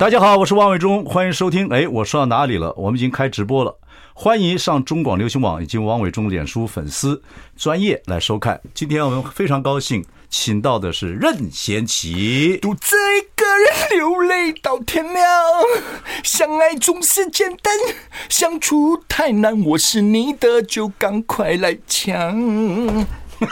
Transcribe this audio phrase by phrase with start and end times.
[0.00, 1.68] 大家好，我是王伟忠，欢迎收听。
[1.68, 2.72] 哎，我说到哪里了？
[2.74, 3.76] 我们已经开直播了，
[4.14, 7.22] 欢迎上中广流行网以及王伟忠脸书粉丝
[7.54, 8.58] 专业来收看。
[8.72, 12.56] 今天我们非常高兴，请到的是任贤齐。
[12.62, 15.22] 独自一个人流泪到天亮，
[16.24, 17.74] 相爱总是简单，
[18.30, 19.62] 相处太难。
[19.62, 23.06] 我是你的，就赶快来抢。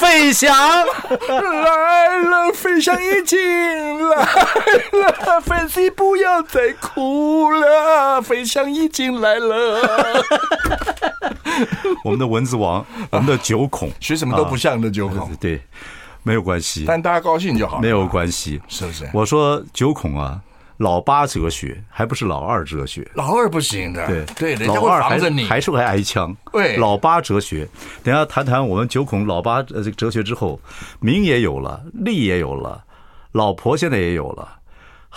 [0.00, 0.48] 飞翔
[1.28, 3.38] 来了，费翔已经
[4.10, 4.16] 来
[4.92, 9.80] 了，粉丝不要再哭了，飞翔已经来了。
[12.04, 15.62] 我们的蚊子王， 我们的九孔，学什么都不像的九孔，啊、对，
[16.22, 19.08] 没有关系，但大家高兴就好，没有关系，是不是？
[19.14, 20.38] 我说九孔啊。
[20.78, 26.36] 老八哲学还不是老二哲学，老二不行的，对对，人家会防着你，还是会挨枪。
[26.52, 27.66] 对，老八哲学，
[28.02, 30.60] 等下谈谈我们九孔老八呃这个哲学之后，
[31.00, 32.84] 名也有了，利也有了，
[33.32, 34.48] 老婆现在也有了。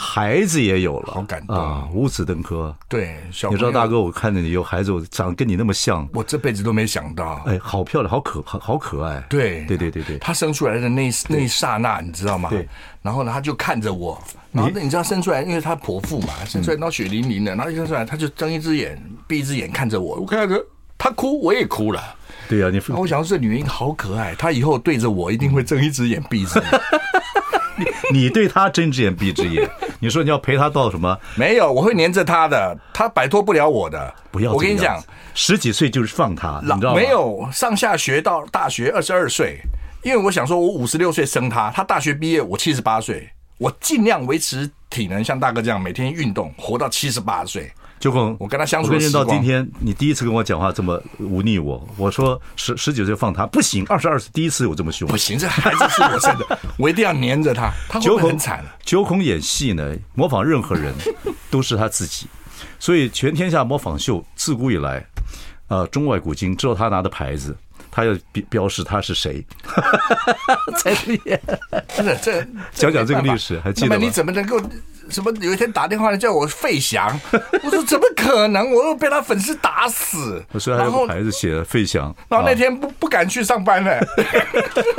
[0.02, 1.86] 孩子也有了，好感动啊！
[1.94, 7.44] 五子登科，对，你知道大哥，我看着你有孩子，我长得跟你那么像，我这辈子都没想到。
[7.45, 9.22] 哎，好漂亮，好可好好可爱。
[9.30, 12.50] 对，对对对对，他生出来的那那一刹那，你知道吗？
[12.50, 12.66] 对。
[13.02, 14.17] 然后呢，他就看着我，
[14.53, 18.97] 然后你知道生出来，因为他剖腹嘛，生出来然后血淋淋的，然后一生出来他就睁一只眼
[19.28, 20.66] 闭一只眼看着我，我看着
[20.97, 22.02] 他哭，我也哭了。
[22.47, 22.81] 对呀，你。
[22.94, 26.67] 我想说这女人好可爱，她以后对着我一定会睁一只眼闭一只眼。
[28.11, 29.69] 你对她睁只眼闭只眼，
[30.00, 31.17] 你说你要陪他到什么？
[31.36, 34.13] 没有，我会黏着他的，他摆脱不了我的。
[34.31, 35.01] 不要，我跟你讲，
[35.34, 36.96] 十几岁就是放他，你知道吗？
[36.96, 39.59] 没有上下学到大学二十二岁，
[40.03, 47.72] 因为我想说，我五十六岁生他，他大学毕业我七十八岁，我尽量维持体能，像大哥这样每天运动，活到七十八岁。
[47.99, 51.85] 九孔，我跟他相处，我跟你到今天，你第一次跟我讲话这么忤逆我。
[51.97, 57.69] 我说十十九岁放他不行，二十二岁第一次有这么凶，不行，这 孩子是我生的，我一定要黏着他。
[57.89, 58.63] 他会会很惨？
[58.83, 60.93] 九孔演戏呢，模仿任何人
[61.51, 62.27] 都是他自己，
[62.79, 65.05] 所以全天下模仿秀自古以来，
[65.67, 67.55] 呃，中外古今知道他拿的牌子，
[67.91, 69.45] 他要标标示他是谁，
[70.77, 71.39] 才厉害。
[71.95, 72.41] 真的，这
[72.73, 74.05] 讲讲这个历史，还记得吗？
[74.05, 74.59] 你怎么能够？
[75.09, 75.31] 什么？
[75.41, 77.19] 有一天打电话来叫我费翔，
[77.63, 78.72] 我说怎么可能？
[78.72, 80.45] 我又被他粉丝打死。
[80.59, 83.99] 所以还有牌子写了费翔，然后那天不不敢去上班了。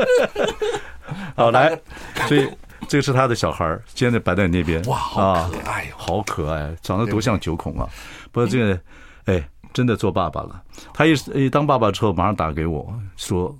[1.37, 1.81] 好来，
[2.27, 2.49] 所以
[2.89, 4.83] 这个是他的小孩儿，现在摆在你那边。
[4.87, 7.89] 哇，好可爱，好可爱，长得多像九孔啊！
[8.33, 8.81] 不过这个，
[9.27, 10.63] 哎，真的做爸爸了。
[10.93, 13.57] 他一一当爸爸之后，马上打给我说。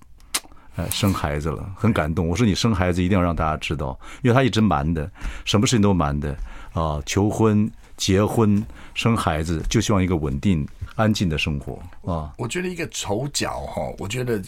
[0.77, 2.29] 哎，生孩子了，很感动。
[2.29, 5.11] 我说你生孩子一定要让大家知道，因为他一直瞒的，
[5.45, 6.35] 什么事情都瞒的
[6.73, 7.03] 啊。
[7.05, 12.33] 求婚、结婚、生孩子，就希望一个稳定、安静的生活啊。
[12.39, 14.41] 我觉得一个丑角哈，我觉得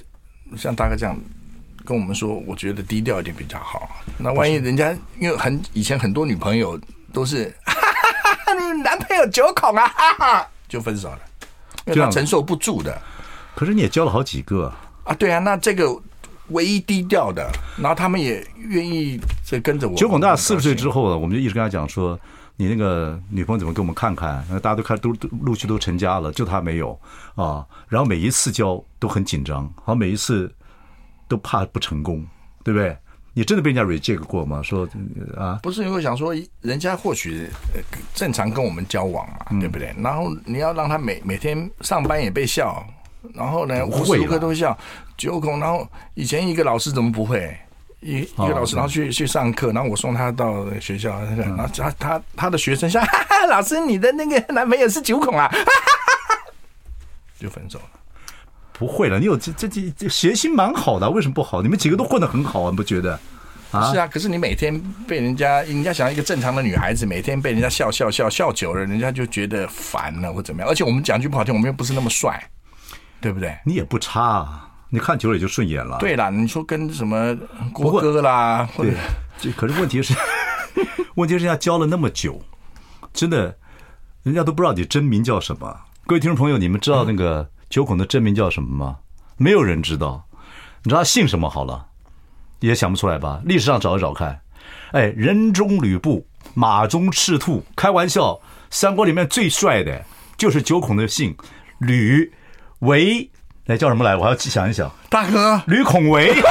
[0.57, 1.19] 像大哥这样
[1.85, 3.91] 跟我们说，我觉得低调一点比较好。
[4.17, 6.81] 那万一人家因为很以前很多女朋友
[7.13, 11.21] 都是，哈哈哈，你男朋友九孔啊，哈哈，就分手了，
[11.87, 13.01] 因为他承受不住的。
[13.55, 14.73] 可是你也交了好几个
[15.05, 15.15] 啊？
[15.15, 16.01] 对啊，那这个。
[16.49, 19.97] 唯一低调的，然后他们也愿意在跟着我。
[19.97, 22.19] 九孔大四十岁之后呢，我们就一直跟他讲说，
[22.57, 24.45] 你那个女朋友怎么给我们看看？
[24.61, 26.99] 大家都看，都都陆续都成家了，就他没有
[27.37, 27.65] 啊。
[27.89, 30.53] 然后每一次交都很紧张，好，每一次
[31.27, 32.27] 都怕不成功，
[32.63, 32.95] 对不对？
[33.35, 34.63] 你真的被人家 reject 过吗？
[34.63, 34.89] 说
[35.37, 37.49] 啊，不是，因为想说人家或许
[38.15, 39.95] 正常跟我们交往嘛，对不对？
[39.99, 42.85] 然后你要让他每每天上班也被笑。
[43.35, 44.77] 然后呢，无时无刻都笑
[45.17, 45.61] 九孔。
[45.61, 47.57] 然后以前一个老师怎么不会？
[48.01, 56.53] 一一个老师，然后去去上课，然后我送他到学校，然后他他他的学生笑，哈哈，老师你的那个男朋友是九孔啊，哈哈，
[57.39, 58.02] 就分手了。
[58.83, 61.63] 不会了，你有这这这这谐星蛮好的，为什么不好？
[61.63, 63.17] 你们几个都混得很好啊，你不觉得？
[63.71, 64.77] 啊，是啊，可是你每天
[65.07, 70.69] 被人家，人家想要一个正常的女孩子，每天被人家笑笑笑笑久了，人家就觉得烦了或怎么样。
[70.69, 72.43] 而且我们讲句不好听，我们又不是那么帅。
[73.23, 73.57] 对不对？
[73.65, 75.99] 你也不差啊，你看久了也就顺眼了。
[76.01, 77.39] 对啦，你说跟什么
[77.73, 78.91] 郭哥啦，或者
[79.41, 80.13] 对，可是问题是，
[81.15, 82.43] 问题是人家教了那么久，
[83.15, 83.57] 真的，
[84.25, 85.83] 人家都不知道你真名叫什么。
[86.05, 88.99] 各位听众朋友，你们知道那个九孔的真名叫什么吗？
[89.39, 90.23] 没有人知道。
[90.83, 91.49] 你知道他姓什么？
[91.49, 91.87] 好了，
[92.61, 93.41] 也想不出来吧？
[93.47, 94.39] 历史上找一找看。
[94.91, 98.39] 哎，人中吕布，马中赤兔，开玩笑，
[98.69, 100.05] 三国里面最帅的
[100.37, 101.35] 就是九孔的姓
[101.79, 102.31] 吕
[102.81, 103.31] 维，
[103.69, 104.15] 哎叫什么来？
[104.17, 106.35] 我还要想一想，大哥吕孔维。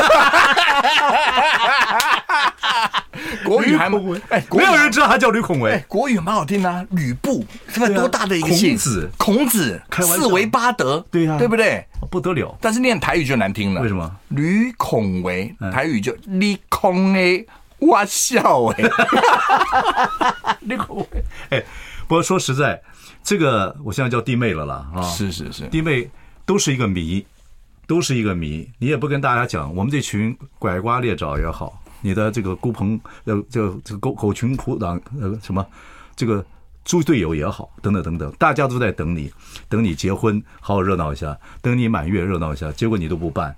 [3.45, 3.97] 国语还没
[4.29, 5.71] 哎，没有人知道他叫吕孔维。
[5.71, 8.71] 哎，国语蛮好听的，吕布是不是多大的一个姓？
[8.71, 11.85] 孔子，孔子，四维八德，对呀，对不对？
[12.09, 12.57] 不得了。
[12.59, 14.09] 但是念台语就难听了，为什么？
[14.29, 17.43] 吕孔维，台语就李孔哎，
[17.79, 18.83] 哇笑哎，
[20.61, 21.07] 吕孔维。
[21.49, 21.63] 哎，
[22.07, 22.81] 不过说实在，
[23.23, 26.09] 这个我现在叫弟妹了啦啊，是是是，弟妹
[26.45, 27.25] 都是一个谜，
[27.87, 28.69] 都是一个谜。
[28.79, 31.80] 你也不跟大家讲，我们这群拐瓜裂枣也好。
[32.01, 35.65] 你的这个孤朋呃，这个这个狗狗群虎党呃什么，
[36.15, 36.43] 这个
[36.83, 39.31] 猪队友也好，等等等等，大家都在等你，
[39.69, 43.55] 等你结婚，好好热闹一下，等你满月热闹一下，结果你都不办，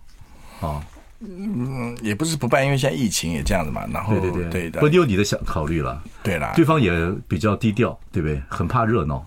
[0.60, 0.86] 啊，
[1.22, 6.92] 嗯，也不是不办，因为现在疫情也这样子嘛，然后对对对对的，不，你有你的想考虑了，对啦，对方也
[7.28, 8.42] 比较低调，对不对？
[8.50, 9.25] 很怕热闹，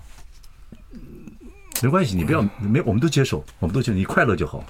[1.82, 4.62] 没关系，你不要没，我们都接受，我们都接受，你快乐就好。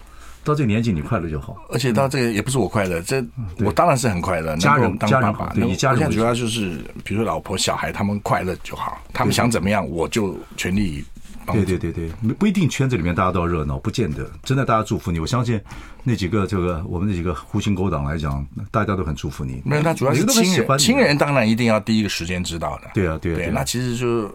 [0.47, 1.57] 到这个年纪，你快乐就好。
[1.71, 3.23] 而且到这个也不是我快乐，这
[3.59, 4.57] 我当然是很快乐。
[4.59, 6.09] 家人当爸爸，对，你家人。
[6.09, 9.03] 主要就是，比如说老婆、小孩，他们快乐就好。
[9.13, 11.05] 他们想怎么样，我就全力。
[11.53, 12.09] 对对对对，
[12.39, 14.29] 不一定圈子里面大家都要热闹，不见得。
[14.45, 15.19] 真的，大家祝福你。
[15.19, 15.61] 我相信
[16.05, 19.61] 那几个这个我们那几个狐群狗党来讲，大家都很祝福你。
[19.65, 22.91] 没有，那主要是亲人，亲人当然一定要第一个时间知道的。
[22.95, 23.37] 对啊，对啊。
[23.37, 24.33] 对，那其实就。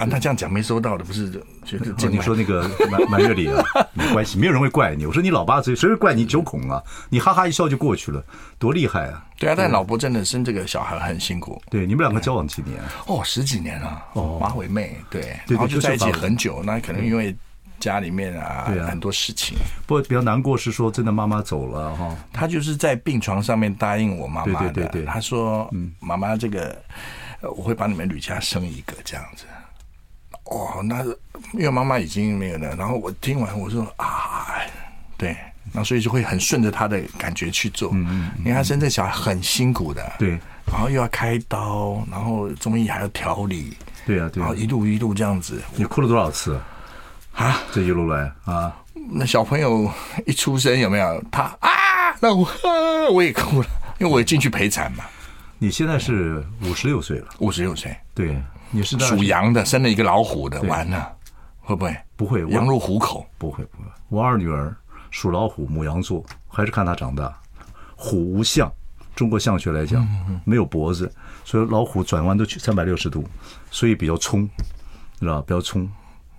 [0.00, 1.30] 啊，他这样讲没收到的不是？
[1.62, 3.62] 觉得你说那个满满月礼啊，
[3.92, 5.04] 没关系，没有人会怪你。
[5.04, 6.82] 我说你老八岁，谁会怪你九孔啊？
[7.10, 8.24] 你哈哈一笑就过去了，
[8.58, 9.22] 多厉害啊！
[9.38, 11.60] 对啊，但老婆真的生这个小孩很辛苦。
[11.70, 12.80] 对，你们两个交往几年？
[13.06, 14.02] 哦，十几年了。
[14.14, 16.62] 哦，马尾妹，对，然后就在一起很久。
[16.64, 17.36] 那可能因为
[17.78, 19.58] 家里面啊，对很多事情。
[19.86, 22.16] 不过比较难过是说，真的妈妈走了哈。
[22.32, 26.74] 她就是在病床上面答应我妈妈的，对对对，她说：“嗯，妈妈，这个
[27.42, 29.44] 我会帮你们吕家生一个这样子。”
[30.50, 31.04] 哦，那
[31.52, 34.60] 因为妈妈已经没有了，然后我听完我说啊，
[35.16, 35.36] 对，
[35.72, 37.90] 那所以就会很顺着他的感觉去做。
[37.94, 40.30] 嗯嗯，因为他生这小孩很辛苦的，对，
[40.66, 45.62] 然后又要开刀，然后中医还要调理，对啊，对，然后一路一路这样子。
[45.76, 46.60] 你哭了多少次
[47.32, 47.60] 啊？
[47.72, 48.76] 这一路来啊？
[49.12, 49.88] 那小朋友
[50.26, 51.70] 一出生有没有他啊？
[52.18, 52.48] 那我
[53.12, 53.68] 我也哭了，
[54.00, 55.04] 因为我也进去陪产嘛。
[55.58, 58.36] 你现在是五十六岁了，五十六岁，对。
[58.70, 61.16] 你是属羊的，生了一个老虎的，完了，
[61.60, 61.96] 会不会？
[62.16, 63.88] 不会，羊入虎口，不会，不会。
[64.08, 64.74] 我二女儿
[65.10, 67.34] 属老虎，母羊座，还是看她长大。
[67.96, 68.70] 虎无相，
[69.14, 70.06] 中国相学来讲，
[70.44, 71.12] 没有脖子，
[71.44, 73.24] 所以老虎转弯都去三百六十度，
[73.70, 74.48] 所以比较冲，
[75.18, 75.44] 知道吧？
[75.46, 75.90] 比较冲，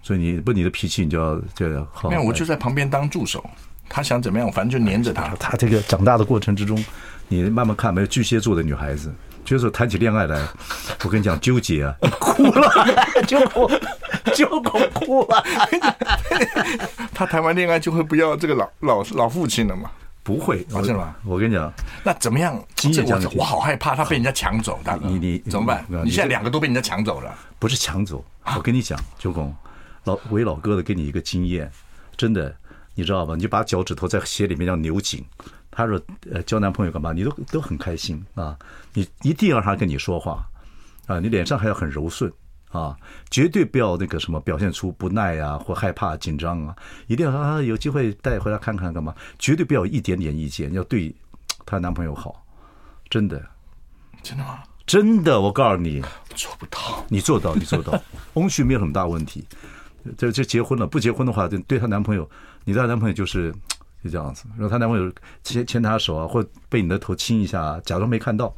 [0.01, 2.09] 所以你不你的脾气，你就要就要好。
[2.09, 3.43] 没有，我就在旁边当助手，
[3.89, 5.35] 他想怎么样，反正就黏着他。
[5.35, 6.83] 他这个长大的过程之中，
[7.27, 9.13] 你慢慢看，没有巨蟹座的女孩子。
[9.43, 10.39] 就是谈起恋爱来，
[11.03, 12.69] 我跟你讲纠结啊， 哭了，
[13.27, 13.69] 九孔，
[14.35, 15.43] 九孔哭了。
[17.13, 19.89] 他谈完恋爱就会不要这个老老老父亲了嘛？
[20.23, 21.15] 不会，是吗？
[21.25, 21.73] 我跟你讲，
[22.03, 22.55] 那怎么样？
[22.55, 25.83] 我我好害怕他被人家抢走，大哥，你你怎么办？
[26.05, 28.23] 你现在两个都被人家抢走了，不是抢走。
[28.55, 29.53] 我跟你讲，九公，
[30.03, 31.69] 老为老哥的给你一个经验，
[32.15, 32.55] 真的，
[32.93, 33.33] 你知道吧？
[33.35, 35.25] 你就把脚趾头在鞋里面这样扭紧。
[35.71, 37.13] 他说：“呃，交男朋友干嘛？
[37.13, 38.57] 你都都很开心啊！
[38.93, 40.45] 你一定要让他跟你说话
[41.07, 41.17] 啊！
[41.19, 42.31] 你脸上还要很柔顺
[42.71, 42.95] 啊！
[43.29, 46.75] 绝对不要那个什么表现出不耐啊或害怕紧张啊！
[47.07, 49.15] 一定要让他有机会带回来看看干嘛？
[49.39, 51.15] 绝对不要一点点意见，要对
[51.65, 52.45] 她男朋友好，
[53.09, 53.41] 真的，
[54.21, 54.59] 真的吗？
[54.85, 56.01] 真的，我告诉你，
[56.35, 57.97] 做不到，你做到，你做到，
[58.35, 59.47] 翁婿没有很大问题。
[60.17, 62.29] 这这结婚了，不结婚的话，对对她男朋友，
[62.65, 63.55] 你的男朋友就是。”
[64.03, 65.11] 就这样子，然后她男朋友
[65.43, 68.53] 牵牵她手啊，或被你的头亲一下，假装没看到。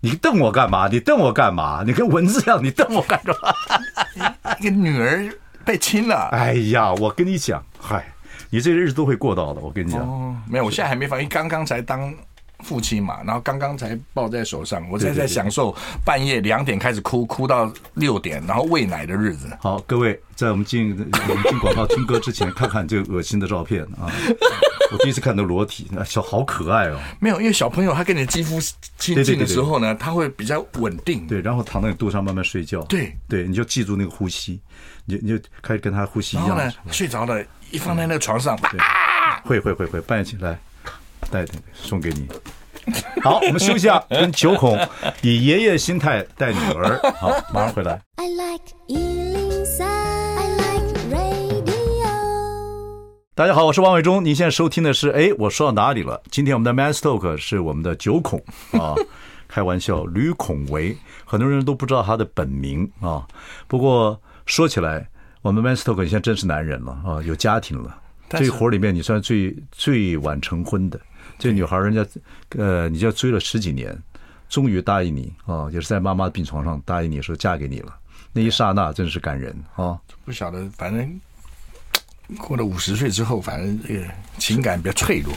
[0.00, 0.88] 你瞪我干嘛？
[0.88, 1.84] 你瞪我干嘛？
[1.86, 4.34] 你跟蚊子一样，你瞪我干什么？
[4.58, 5.32] 一个女儿
[5.64, 6.28] 被亲了。
[6.32, 8.12] 哎呀，我跟你讲，嗨，
[8.50, 9.60] 你这个日子都会过到的。
[9.60, 12.12] 我跟你讲，哦，没有，我现在还没反应，刚刚才当。
[12.62, 19.48] 父亲嘛，然后刚刚才抱在手上，我才在享受半夜两点开始哭，哭到六点，然后喂奶的日子。
[19.60, 20.90] 好，各位，在我们进
[21.28, 24.10] 我们进广告听歌之前，看看这个恶心的照片啊！
[24.92, 26.98] 我第一次看到裸体，那小好可爱哦。
[27.18, 28.60] 没有，因为小朋友他跟你的肌肤
[28.98, 31.26] 亲近的时候呢，他会比较稳定。
[31.26, 32.82] 对，然后躺在你肚上慢慢睡觉。
[32.82, 34.60] 对对，你就记住那个呼吸，
[35.06, 36.48] 你你就开始跟他呼吸一样。
[36.50, 40.58] 然后呢，睡着了，一放在那个床上，啊，会会会会，半夜起来
[41.32, 42.28] 带送给你。
[43.22, 44.78] 好，我们休息一下，跟九孔
[45.22, 47.00] 以爷爷心态带女儿。
[47.14, 47.98] 好，马上回来。
[48.16, 51.72] I like 103, I like radio。
[53.34, 54.22] 大家好，我是王伟忠。
[54.22, 56.20] 您现在收听的是，哎，我说到哪里了？
[56.30, 58.38] 今天我们的 Man Talk 是我们的九孔
[58.72, 58.94] 啊。
[59.48, 63.26] 开玩笑，吕孔维，很多人都不知道他的本名啊。
[63.68, 65.08] 不过说起来，
[65.42, 67.96] 我们 Men's Talk 现在真是男人了啊，有家庭了。
[68.30, 70.98] 这一伙里面，你算最最晚成婚的。
[71.38, 72.06] 这女孩，人家
[72.56, 73.96] 呃，你就追了十几年，
[74.48, 77.94] 终于答应你啊，也是在妈妈的病床上答应你说嫁给你了。
[78.32, 79.98] 那一刹那真是感人啊！
[80.24, 81.20] 不晓得，反正
[82.38, 84.06] 过了五十岁之后，反正这个
[84.38, 85.34] 情感比较脆弱。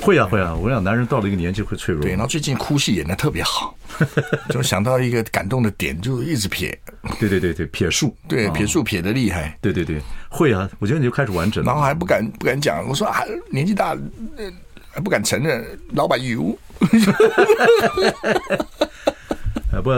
[0.00, 2.02] 会啊会啊，我想男人到了一个年纪会脆弱。
[2.02, 3.76] 对，然后最近哭戏演的特别好，
[4.48, 6.76] 就想到一个感动的点，就一直撇。
[7.20, 9.56] 对对对对，撇树，对撇树撇的厉害。
[9.60, 11.66] 对对对，会啊，我觉得你就开始完整了。
[11.70, 13.20] 然后还不敢不敢讲，我说啊，
[13.50, 13.94] 年纪大，
[14.92, 16.56] 还不敢承认，老板有。
[19.72, 19.90] 啊不，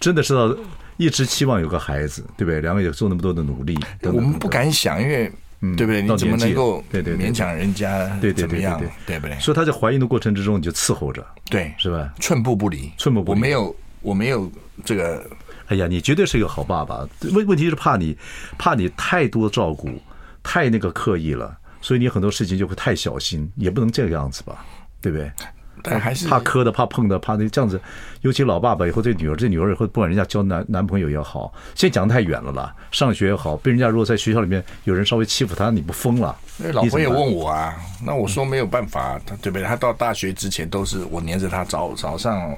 [0.00, 0.56] 真的是到。
[0.98, 2.58] 一直期望有个孩子，对不对？
[2.62, 6.00] 两位也做那么多的努力，等等我们不敢想，因为、嗯、对不对？
[6.00, 8.80] 你怎么能够对对勉强人家对对对样？
[9.06, 9.38] 对不对？
[9.38, 12.10] 所以他在怀孕的过程之中，你就伺候着，对，是吧？
[12.18, 13.38] 寸步不离，寸步不离。
[13.38, 14.50] 我没有，我没有
[14.86, 15.22] 这个。
[15.66, 17.06] 哎呀，你绝对是一个好爸爸。
[17.34, 18.16] 问问题是怕你，
[18.56, 19.90] 怕你太多照顾，
[20.42, 21.54] 太那个刻意了，
[21.86, 24.66] 所以你很多事情就会太小心，也不能这个样子吧？
[25.00, 25.30] 对不对？
[25.90, 27.80] 但还是怕磕的，怕碰的，怕那这样子。
[28.22, 32.74] 尤其老爸爸以后这女儿，这女儿以后不管人家交男男朋友也好，现在讲的太远了啦。
[32.90, 36.34] 上学也好，被人家如果在学校里面有人稍微欺负他，你不疯了？
[36.58, 39.64] 那老婆也问我啊，那我说没有办法，他对不对？
[39.64, 42.52] 他到大学之前都是我黏着他，早早上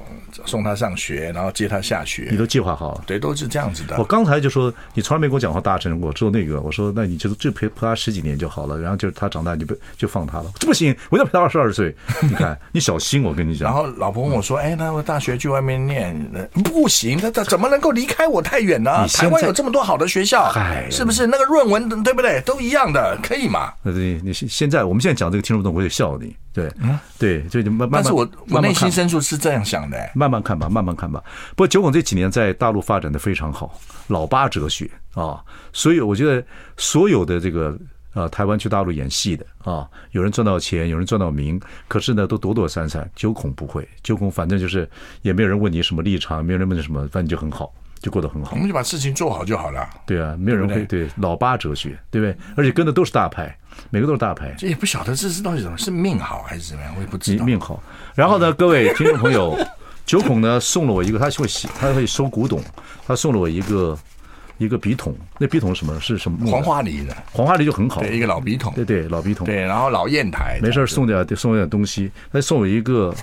[0.46, 2.28] 送他上学，然后接他下学。
[2.30, 3.02] 你都计划好了？
[3.06, 3.98] 对，都是这样子的。
[3.98, 10.50] 我刚才就说，你从来没跟我讲话大声过，只有那个，我说那你就就陪陪他十几年就好了，然后就是他长大你就不就放他了？
[10.60, 11.94] 这不行，我要陪他二十二岁。
[12.22, 13.68] 你看，你小心，我跟你讲。
[13.68, 19.06] 然后老婆问我说：“哎，那我大学去外面念，不行，他他怎么能够离开我太远呢？
[19.08, 20.52] 台湾有这么多好的学校，
[20.90, 21.26] 是不是？
[21.26, 22.40] 那个论文对不对？
[22.42, 26.34] 都一样的，可以嘛？”对，你现现在我们现在讲这个听不懂，我就笑你。
[26.52, 28.02] 对，嗯，对，就你慢慢。
[28.02, 31.22] 但是我我内心深处是这样想的，慢慢看吧，慢慢看吧。
[31.50, 35.40] 不过九孔这几年在大陆发展的非常好，老八哲学啊，
[35.72, 36.44] 所以我觉得
[36.76, 37.78] 所有的这个
[38.18, 43.08] 呃台湾去大陆演戏的啊，有人赚到钱，有人赚到名，可是呢都躲躲闪闪。
[43.14, 44.88] 九孔不会，九孔反正就是
[45.22, 47.72] 也没有人问你什么立场，没有人问你什么，反正就很好。
[48.00, 49.88] 就过得很好，我们就把事情做好就好了。
[50.06, 52.36] 对啊，没有人会对老八哲学，对不对？
[52.56, 53.56] 而且跟的都是大牌，
[53.90, 54.54] 每个都是大牌。
[54.56, 57.44] 这也不晓得这是到底怎么是命好还是怎么样，我也不知道。
[57.44, 57.82] 命好。
[58.14, 59.58] 然后呢，各位听众朋友，
[60.06, 62.62] 九孔呢送了我一个，他会喜，他会收古董，
[63.04, 63.98] 他送了我一个
[64.58, 65.14] 一个笔筒。
[65.38, 65.98] 那笔筒是什么？
[66.00, 66.50] 是什么？
[66.50, 67.16] 黄花梨的。
[67.32, 68.72] 黄花梨就很好，对，一个老笔筒。
[68.74, 69.46] 对对，老笔筒。
[69.46, 70.58] 对，然后老砚台。
[70.62, 73.14] 没事送点送点东西，他送我一个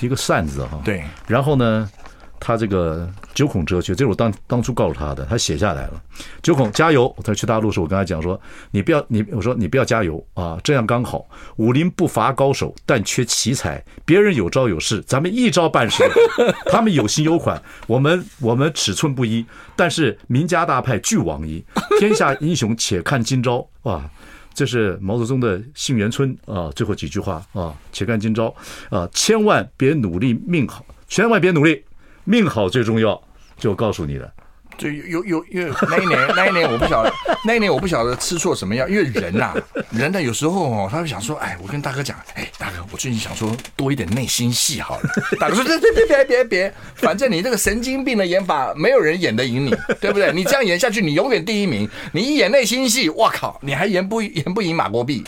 [0.00, 0.80] 一个扇子哈。
[0.84, 1.04] 对。
[1.26, 1.90] 然后呢？
[2.40, 6.02] 他这个九孔哲学，这是我当当初告诉他的，他写下来了。
[6.42, 7.14] 九孔加油！
[7.22, 8.40] 他去大陆时候，我跟他讲说
[8.72, 11.24] ：“你不要你，我说你不要加油啊，这样刚好。
[11.56, 13.82] 武林不乏高手，但缺奇才。
[14.04, 16.02] 别人有招有式，咱们一招半式。
[16.72, 19.44] 他们有心有款，我们我们尺寸不一，
[19.76, 21.62] 但是名家大派俱往矣。
[21.98, 23.68] 天下英雄且看今朝。
[23.82, 24.10] 啊，
[24.54, 28.54] 这是毛泽东的《沁园春》啊，最后几句话啊，且看今朝
[28.88, 31.82] 啊，千万别努力命好，千万别努力。”
[32.30, 33.20] 命好最重要，
[33.58, 34.30] 就告诉你了。
[34.78, 37.12] 就有有因为那一年那一年我不晓得
[37.44, 39.56] 那一年我不晓得吃错什么药，因为人呐、啊、
[39.90, 45.10] 人呢有时候哦，他会想说，哎，我跟大哥讲，哎，大哥，我最近想说多一点内心戏好了。
[45.38, 50.32] 大哥说， 别别别别别，反正你这个神经病的演法，没有人演得赢你，对不对？
[50.32, 51.86] 你这样演下去，你永远第一名。
[52.12, 55.22] 你一演内心戏，我靠，你还演不演不赢马国碧？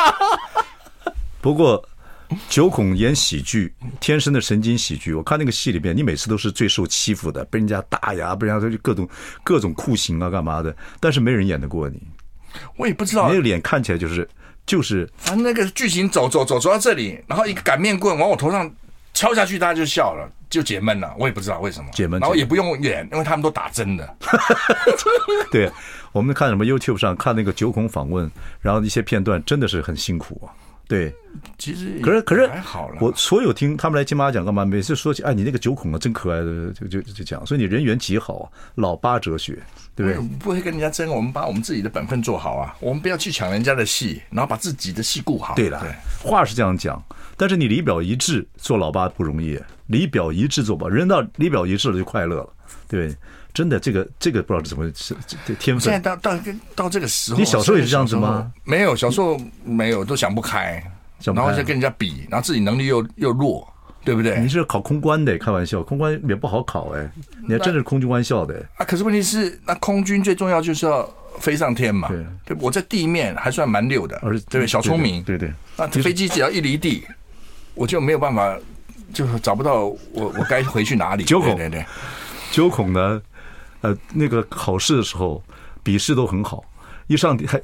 [1.40, 1.82] 不过。
[2.48, 5.14] 九孔演喜剧，天生的神经喜剧。
[5.14, 9.08] 我看那个戏里边，你每次都是最受欺负的，被人家打呀，被人家各种
[9.42, 10.74] 各种酷刑啊，干嘛的？
[11.00, 12.00] 但是没人演得过你。
[12.76, 14.28] 我也不知道，你的脸看起来就是
[14.66, 15.08] 就是。
[15.16, 18.70] 反正那个剧情走走走走到这里，然后一个擀面棍往我头上
[19.14, 21.14] 敲下去，大家就笑了，就解闷了。
[21.18, 24.16] 我也不知道为什么解闷，然后也不用演，因为他们都打针的。
[25.50, 25.70] 对，
[26.12, 30.52] 我们看什么 YouTube 上看那个九孔访问，然后一些片段真的是很辛苦啊。
[30.88, 31.14] 对，
[31.56, 32.98] 其实可是可是还好了。
[33.00, 34.64] 我所有听他们来金马奖干嘛？
[34.64, 39.58] 每次说起哎，你那个九孔啊，真可爱的，就就就讲，所以你人缘极好啊，老八哲学，
[39.94, 40.28] 对不对？
[40.38, 45.54] 不会跟人家争，我们把我们自己的本分做好啊，我们不要去抢人家的戏，然后把自己的戏顾好。
[45.54, 45.90] 对了，对，
[46.28, 47.02] 话是这样讲，
[47.38, 52.52] 但是你里表一致做老八不容易，里表一致做吧，人到里表一致了就快乐了，
[52.86, 53.14] 对。
[53.54, 55.80] 真的，这个这个不知道怎么是这天分。
[55.80, 56.38] 现在到到
[56.74, 58.50] 到这个时候，你小时候也是这样子吗？
[58.64, 60.82] 没有，小时候没有，都想不开，
[61.24, 63.66] 然后就跟人家比，然后自己能力又又弱，
[64.04, 64.40] 对不对？
[64.40, 67.10] 你是考空关的，开玩笑，空关也不好考哎，
[67.46, 68.84] 你还真是空军官校的啊！
[68.84, 72.08] 可是问题是，那空军最重要就是要飞上天嘛。
[72.08, 75.52] 对，对，我在地面还算蛮溜的，而对，小聪明，对对。
[75.76, 77.04] 那飞机只要一离地，
[77.74, 78.58] 我就没有办法。
[79.12, 81.24] 就是找不到我我该回去哪里。
[81.24, 81.86] 九孔对对对，
[82.50, 83.20] 九孔呢，
[83.82, 85.42] 呃，那个考试的时候
[85.82, 86.64] 笔试都很好，
[87.06, 87.60] 一上还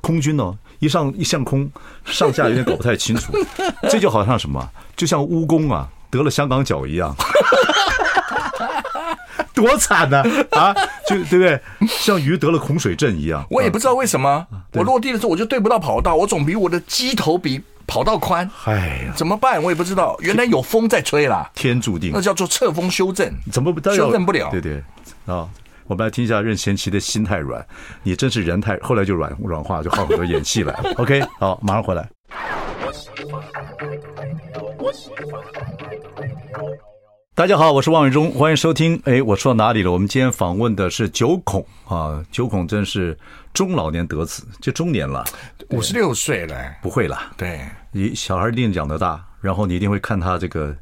[0.00, 1.70] 空军哦，一上一上空，
[2.04, 3.32] 上下有点搞不太清楚，
[3.88, 7.14] 这就好像什么，就像蜈蚣啊得了香港脚一样。
[9.54, 10.74] 多惨呐啊！
[11.08, 11.58] 就对不对？
[11.88, 13.42] 像鱼得了恐水症一样。
[13.48, 18.48] 我也不知道为什么，我落地的时候我就对不到跑道，我总比我的机头比跑道宽。
[18.64, 19.62] 哎呀，怎么办？
[19.62, 20.16] 我也不知道。
[20.20, 22.10] 原来有风在吹啦，天注定。
[22.12, 24.50] 那叫做侧风修正，怎么修正不了？
[24.50, 24.82] 对对
[25.26, 25.48] 啊！
[25.86, 27.64] 我们来听一下任贤齐的心太软，
[28.02, 28.76] 你真是人太……
[28.82, 30.92] 后来就软软化，就好很多演戏来了。
[30.98, 32.08] OK，好，马上回来。
[37.36, 38.98] 大家好，我是王伟忠，欢迎收听。
[39.04, 39.92] 哎，我说到哪里了？
[39.92, 43.14] 我们今天访问的是九孔啊，九孔真是
[43.52, 45.22] 中老年得子，就中年了，
[45.68, 47.34] 五十六岁了，不会了。
[47.36, 47.60] 对，
[47.92, 50.74] 你小孩一定长得大，然后你一定会看他这个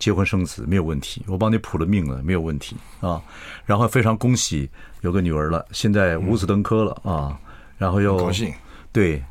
[0.00, 1.24] 结婚生子，没有问题。
[1.28, 3.22] 我帮你谱了命了，没有问题啊。
[3.64, 4.68] 然后非常恭喜
[5.02, 7.38] 有个女儿了，现在五子登科了啊。
[7.78, 8.52] 然后又高兴，
[8.90, 9.22] 对，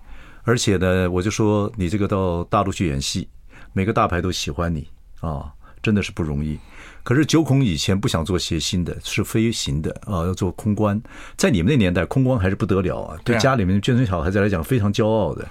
[0.44, 3.28] 而且呢，我就说你这个到大陆去演戏，
[3.74, 4.88] 每个大牌都喜欢你
[5.20, 5.52] 啊。
[5.82, 6.60] 真的是不容易，
[7.04, 11.02] 可是九孔以前不想做谐星的，是飞行的啊，要做空关。
[11.38, 15.48] 在你们那年代，空关还是不得了啊，对家里面眷村小孩子来讲非常骄傲的。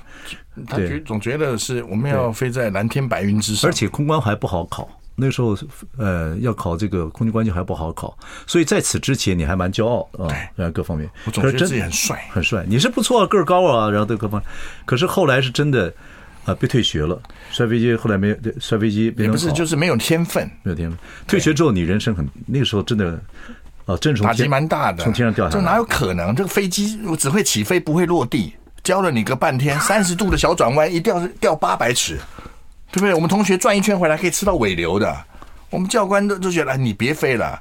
[0.67, 4.89] 他觉总觉得是我们要飞在蓝天白云之上，而且空关还不好考。
[5.21, 5.57] 那时候
[5.97, 8.17] 呃，要考这个空军官就还不好考，
[8.47, 12.65] 所以在此之前你还蛮骄傲啊，然后各方面，我总觉得自己很帅，很帅。
[12.69, 14.51] 你是不错，个儿高啊，然后对各方面，
[14.85, 15.93] 可是后来是真的。
[16.49, 20.99] 啊，被退学了，摔飞机，后来没有摔飞机，也不是，就是没有天分，没有天分。
[21.27, 23.21] 退学之后，你人生很那个时候真的，
[23.85, 26.35] 啊，真是打击蛮大的，从天上掉下来，这哪有可能？
[26.35, 32.17] 这个飞机我只会起飞，不会落地，教了你个半天，三十度的小转弯，一掉掉八百尺，
[32.91, 33.13] 对不对？
[33.13, 35.15] 我们同学转一圈回来可以吃到尾流的，
[35.69, 37.61] 我们教官都都觉得你别飞了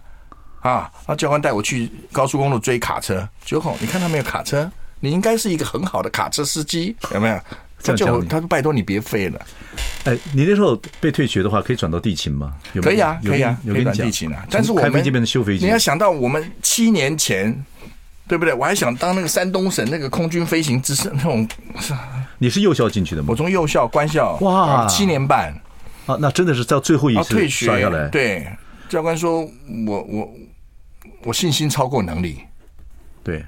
[0.62, 0.90] 啊！
[1.06, 4.72] 那教官带我去高速公路追卡车，九孔，你看到没有卡车，
[5.02, 7.38] 你应该是一个很好的卡车司机，有没有？
[7.84, 9.40] 他就他说：“拜托你别飞了。”
[10.06, 12.56] 哎，你那时候被退学的话，可以转到地勤吗？
[12.82, 14.46] 可以啊，可以啊，可以转地勤啊。
[14.50, 15.66] 但是我们开飞机变成修飞机。
[15.66, 17.66] 你要想到我们七年前，
[18.28, 18.54] 对不对？
[18.54, 21.48] 我还想当那个山东省那个空军飞行之神那种。
[22.40, 23.28] 你是幼校进去的吗？
[23.32, 25.54] 我从幼校官校哇，七年半
[26.06, 28.08] 啊，那真的是到最后一次退学下来。
[28.08, 28.48] 对，
[28.88, 29.42] 教官说
[29.86, 30.34] 我我
[31.26, 32.40] 我信心超过能力，
[33.24, 33.44] 对，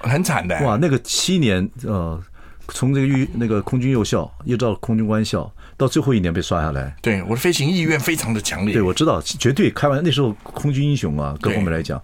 [0.00, 0.58] 很惨的。
[0.64, 2.20] 哇，那个七年呃。
[2.72, 6.94] 从这个预那个空军幼校，一直到空军官校，到最后一年被刷下来。
[7.02, 8.72] 对，我的飞行意愿非常的强烈。
[8.72, 10.02] 对，我知道，绝对开玩笑。
[10.02, 12.00] 那时候空军英雄啊，各方面来讲，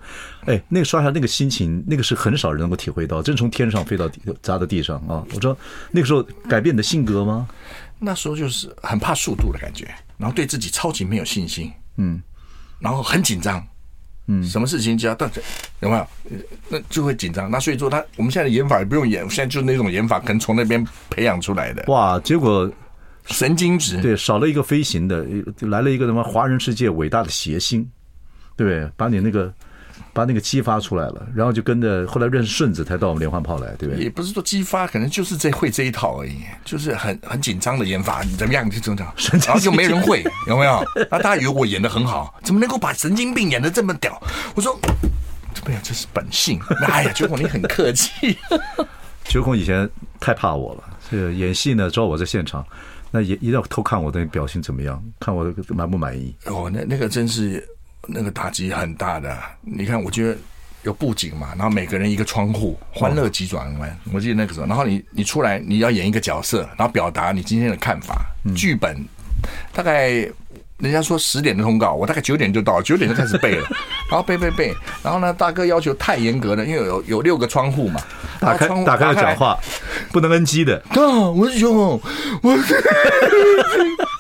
[0.47, 5.25] 哎，那个刷下来那个心情，那个是很少人能够体会到，真从天上飞到地，砸到地上啊！
[5.35, 5.57] 我知道
[5.91, 7.49] 那个时候改变你的性格吗？
[7.99, 9.87] 那时候就是很怕速度的感觉，
[10.19, 12.21] 然后对自己超级没有信心，嗯，
[12.79, 13.67] 然后很紧张。
[14.27, 15.41] 嗯，什么事情只要到这，
[15.81, 16.07] 有没有？
[16.69, 17.51] 那就会紧张。
[17.51, 21.85] 那所以说，他我们现在的演法也不用演，现在就是那种演法，可能从那边培养出来的。
[21.89, 22.71] 哇，结果
[23.27, 25.27] 神经质，对，少了一个飞行的，
[25.61, 27.89] 来了一个什么华人世界伟大的谐星，
[28.57, 28.91] 对？
[28.97, 29.53] 把你那个。
[30.17, 34.03] 把那个激发出来了，然后就跟着后来认识顺子，才到我们连环炮来，对不对？
[34.05, 38.65] 也不是说激发，可能就是这会这一套而已，就是很很紧张的演法，你怎么样？
[38.65, 40.83] 你就这样，然后就没人会，有没有？
[41.11, 44.19] 那大家以为我演的很好，怎么能够把神经病演的这么屌？
[44.55, 44.81] 我说，
[45.53, 46.59] 这没有，这是本性。
[46.87, 48.39] 哎呀，九孔你很客气。
[49.29, 49.87] 九孔以前
[50.19, 52.65] 太怕我了，这个演戏呢，只要我在现场，
[53.11, 56.35] 那也一定要偷看我的表情怎么样，看我满不满意。
[56.47, 57.63] 哦，那那个真是。
[58.07, 60.37] 那个打击很大的，你看，我觉得
[60.83, 63.99] 有布景嘛，然后每个人一个窗户，欢乐急转弯。
[64.13, 68.25] 我记得那个时候，然后你你出来，你要演一个角色，然后表达你今天的看法。
[68.55, 68.97] 剧本
[69.73, 70.11] 大概
[70.79, 73.67] 人家说十点的通告，我大概九点就到，九点就开始背了，
[74.09, 74.73] 然后背背背。
[75.03, 78.01] 然后呢，大哥要求太严格了，因为有有六个窗户嘛，
[78.39, 79.59] 打开打开讲话
[80.13, 80.79] 不能 NG 的。
[80.93, 82.01] 对，我是熊，
[82.43, 82.57] 我。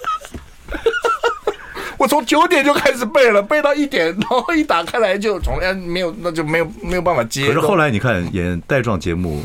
[1.98, 7.46] 我从九点就开始背了，背到一点，然后一打开来就从来没有，那就没有没有办法接。
[7.46, 9.42] 可是后来你看演带状节目，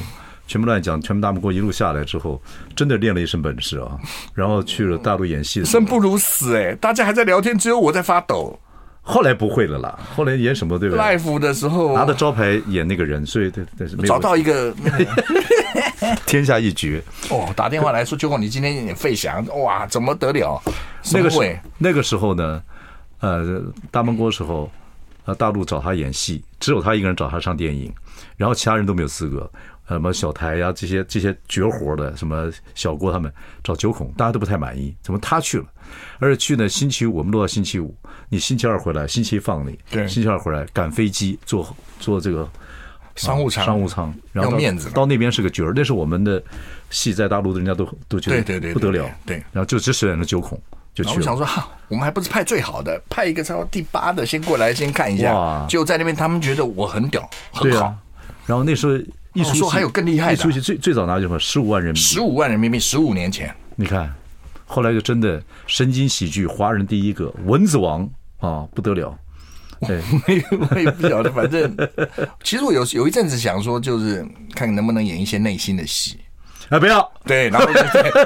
[0.48, 2.42] 全部乱讲，全部大闷锅一路下来之后，
[2.76, 3.98] 真的练了一身本事啊。
[4.34, 6.76] 然后去了大陆演戏，生不如死哎！
[6.76, 8.60] 大家还在聊天，只有我在发抖。
[9.04, 14.74] 后来不会了啦，后来演什么对不对？Life 的时候拿着招牌演那个人，所以对对是找到一个
[16.28, 17.52] 天下一绝哦。
[17.56, 20.62] 打电话来说，九孔你今天演费翔，哇，怎么得了？
[21.12, 21.46] 那个时候
[21.80, 22.62] 那个时候呢，
[23.20, 24.70] 呃，大闷锅时候，
[25.26, 27.92] 呃，大陆找他演戏，只有他一个人找他上电影，
[28.38, 29.50] 然后其他人都没有资格。
[29.88, 33.30] 什么小台呀、啊，这些这些绝活的，什么小郭他们
[33.62, 35.66] 找九孔，大家都不太满意，怎么他去了？
[36.20, 37.96] 而且去呢，星期五我们落到星期五，
[38.30, 42.50] 你星期二回来，星期一放你，对，星期二回来赶飞机坐坐这个
[43.16, 46.42] 商务舱，商务舱，然后要面子到那边是个角儿，那是我们的
[46.90, 50.60] 戏在大陆的人家都都觉得对对对不得了，对，然后就只选了九孔。
[50.94, 55.34] 就去我想说哈，我们还不是派最好的，派一个超第八的先过来先看一下。
[55.34, 55.66] 哇！
[55.70, 57.86] 就在那边，他们觉得我很屌，很好。
[57.86, 57.96] 啊、
[58.46, 58.94] 然后那时候
[59.32, 63.56] 一出戏，说还有更厉害的，一出戏最最早拿什么十五万人民币，十五万人民币，十五年前。
[63.78, 64.14] 你看，
[64.72, 69.14] 后来就真的神经喜剧，华人第一个蚊子王啊，不得了。
[69.88, 70.02] 对，
[70.72, 71.76] 我也不晓得，反正
[72.44, 76.20] 其实我有有一阵子想说，就是看能不能演一些内心的戏。
[76.70, 76.80] 啊！
[76.80, 77.68] 不要对，然后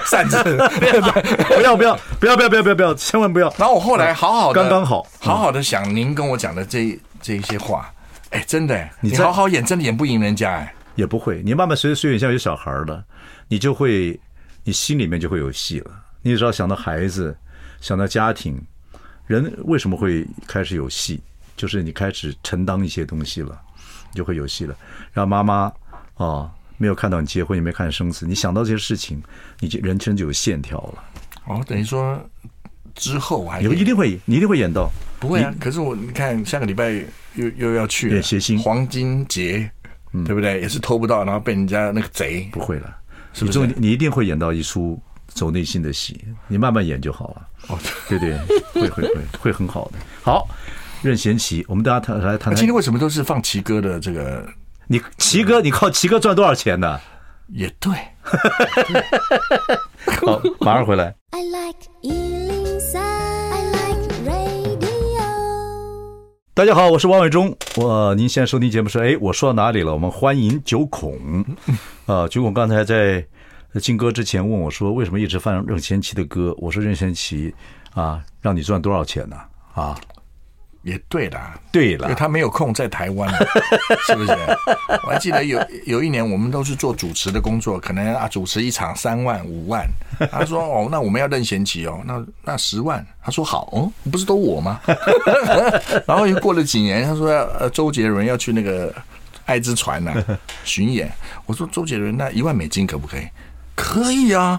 [0.05, 3.51] 擅自 不要不要不要不要不要不要不要，千万不要。
[3.57, 7.91] 然后我后来好好的刚刚好好好的想您跟我讲的这这一些话，
[8.29, 11.41] 哎，真的，你好好演，真的演不赢人家哎，也不会。
[11.43, 13.03] 你慢慢随随缘，像有小孩了，
[13.47, 14.19] 你就会，
[14.63, 15.91] 你心里面就会有戏了。
[16.25, 17.37] 你只要想到孩子，
[17.79, 18.59] 想到家庭，
[19.27, 21.21] 人为什么会开始有戏？
[21.55, 23.61] 就是你开始承担一些东西了，
[24.11, 24.75] 你就会有戏了。
[25.13, 25.73] 然后妈妈啊。
[26.17, 29.23] 哦没有看到你结婚，也没看生死，你想到这些事情，
[29.61, 31.03] 你就人生就有线条了。
[31.45, 32.21] 哦，等于说
[32.93, 34.91] 之后还你一定会，你一定会演到。
[35.17, 36.91] 不会啊，可是我你看下个礼拜
[37.35, 39.71] 又又要去演谐星黄金节，
[40.11, 40.59] 嗯，对不对？
[40.59, 42.45] 也是偷不到，然后被人家那个贼。
[42.51, 42.93] 不会了，
[43.31, 43.65] 是不是？
[43.65, 45.01] 你你一定会演到一出
[45.35, 47.45] 走内心的戏，你慢慢演就好了。
[47.67, 48.37] 哦，对对，
[48.73, 49.95] 会会会会很好的。
[50.23, 50.47] 好，
[51.03, 52.55] 任贤齐，我们大家谈来谈谈。
[52.55, 54.47] 今天为什么都是放齐哥的这个？
[54.87, 56.97] 你齐哥，你靠齐哥赚多少钱呢？
[57.49, 57.93] 也对。
[60.25, 61.13] 好，马上回来。
[61.31, 65.19] I like 103, I like radio。
[66.53, 67.53] 大家好，我是王伟忠。
[67.75, 69.91] 我您现在收听节目是哎，我说到哪里了？
[69.91, 71.43] 我们欢迎九孔。
[72.07, 73.27] 啊，九孔刚才在
[73.79, 76.55] 进歌之前问我说，为什么一直放任贤齐的歌？
[76.57, 77.53] 我说任贤齐
[77.93, 79.37] 啊，让你赚多少钱呢？
[79.73, 79.99] 啊？
[80.83, 83.27] 也对啦，对了，他没有空在台湾，
[84.05, 84.31] 是不是？
[85.03, 89.89] 我还记得有有一年，我们都是做主持的工作，可能啊主持一场三万五万。
[90.29, 93.03] 他说哦，那我们要任贤齐哦，那那十万。
[93.19, 94.79] 他说好，哦，不是都我吗？
[96.05, 98.93] 然后又过了几年，他说呃周杰伦要去那个
[99.45, 101.11] 爱之船呐、啊、巡演，
[101.47, 103.27] 我说周杰伦那一万美金可不可以？
[103.75, 104.57] 可以啊，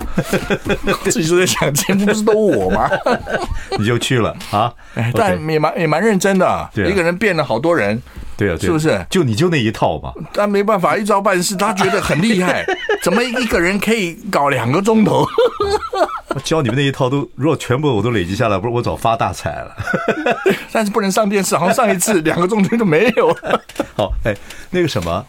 [1.05, 2.89] 自己都在想，节目不是都我吗？
[3.79, 4.73] 你就去了啊？
[5.15, 8.01] 但也蛮也蛮认真的，一个人变了好多人，
[8.37, 9.05] 对啊，是不是？
[9.09, 10.13] 就你就那一套嘛。
[10.33, 12.65] 但没办法，一招半式，他觉得很厉害，
[13.03, 15.27] 怎么一个人可以搞两个钟头？
[16.29, 19.75] 我教你们那一套都，如果全部我都累积下来，不是我早发大财了。
[20.71, 23.35] 但是不能上电视，好像上一次两个钟头都没有。
[23.97, 24.37] 好，哎，
[24.71, 25.25] 那个什么。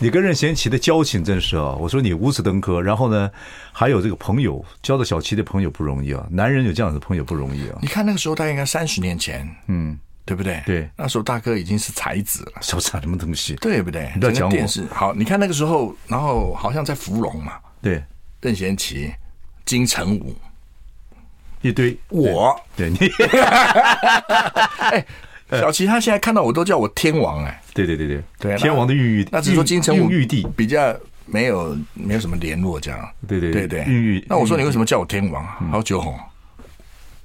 [0.00, 1.74] 你跟任贤齐的交情真是啊！
[1.78, 3.28] 我说你无此登科，然后呢，
[3.72, 7.78] 还有这个朋友交到小齐的朋友不容易啊，男人有这样的朋友不容易啊。
[7.82, 10.62] 你看那个时候，大概应该三十年前，嗯，对不对？
[10.64, 13.56] 对，那时候大哥已经是才子了，小产什么东西？
[13.56, 14.08] 对不对？
[14.14, 14.52] 你不要讲我。
[14.52, 18.00] 电视好，你看那个时候，然后好像在芙蓉嘛，对，
[18.40, 19.12] 任贤齐、
[19.64, 20.36] 金城武
[21.60, 22.98] 一堆，我对你。
[24.78, 25.04] 哎
[25.50, 34.26] 小齐他现在看到我都叫我天王哎，对对对对对，天王的玉玉，那只是说金城武玉帝比较没有没有什么联络这样，对对对对，玉玉。
[34.28, 35.42] 那我说你为什么叫我天王？
[35.70, 36.14] 好九红，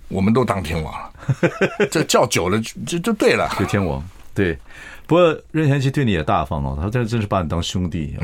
[0.08, 1.12] 我们都当天王了，
[1.92, 4.02] 这叫久了就就对了，就天王
[4.34, 4.58] 对。
[5.06, 8.24] 不过任贤齐对你也大方哦，他真真是把你当兄弟啊。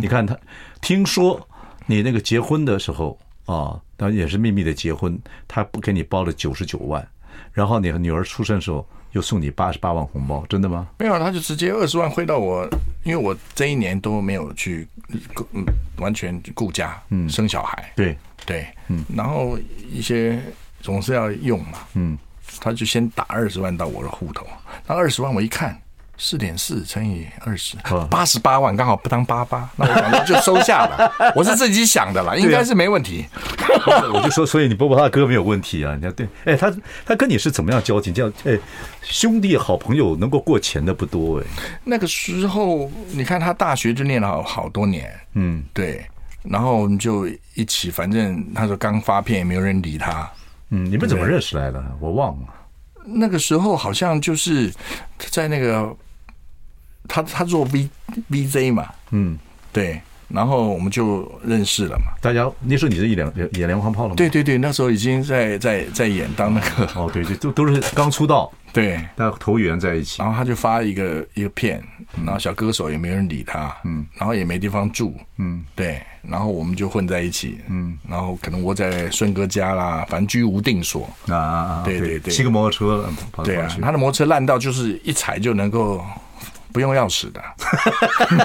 [0.00, 0.34] 你看他，
[0.80, 1.38] 听说
[1.84, 7.06] 你那个结婚的时候啊，当然也是秘密的结婚，他不给你包了九十九万，
[7.52, 8.88] 然后你女儿出生的时候。
[9.14, 10.86] 又送你八十八万红包，真的吗？
[10.98, 12.68] 没有，他就直接二十万汇到我，
[13.02, 14.86] 因为我这一年都没有去，
[15.52, 15.64] 嗯，
[15.96, 18.16] 完全顾家，嗯，生小孩，对。
[18.46, 19.58] 对，嗯，然后
[19.90, 20.38] 一些
[20.82, 22.18] 总是要用嘛，嗯，
[22.60, 24.46] 他就先打二十万到我的户头，
[24.86, 25.80] 那二十万我一看。
[26.26, 27.76] 四点四乘以二十，
[28.08, 31.12] 八十八万，刚好不当八八，那我想说就收下了。
[31.36, 33.26] 我是自己想的啦，应该是没问题。
[34.10, 35.94] 我就说，所以你伯伯他的歌没有问题啊。
[35.94, 38.14] 你看，对，哎，他他跟你是怎么样交情？
[38.14, 38.58] 这样，哎，
[39.02, 41.46] 兄弟好朋友能够过钱的不多哎。
[41.84, 46.06] 那个时候，你看他大学就念了好好多年，嗯，对，
[46.42, 50.26] 然后我们就一起，反正他说刚发片也没有人理他。
[50.70, 51.84] 嗯，你们怎么认识来的？
[52.00, 52.46] 我忘了。
[53.04, 54.72] 那个时候好像就是
[55.18, 55.94] 在那个。
[57.08, 57.88] 他他做 V
[58.30, 59.38] VJ 嘛，嗯，
[59.72, 62.12] 对，然后我们就认识了嘛。
[62.20, 64.14] 大家那时候你是演连演连环炮了吗？
[64.16, 70.20] 对对对，那时候已经在在在演当那个哦，对对，都都是刚出道， 对，大家投缘在一起。
[70.22, 71.82] 然后他就发一个一个片，
[72.24, 81.44] 然后小歌手也没人理他，嗯，然后也没地方住，嗯，对，然后我们就混在一起，嗯，然后可能窝在顺哥家啦，反正居无定所啊啊
[81.80, 81.82] 啊！
[81.84, 83.06] 对对对，骑个摩托车
[83.44, 86.02] 对啊，他的摩托车烂到就是一踩就能够
[86.74, 87.40] 不用钥匙的，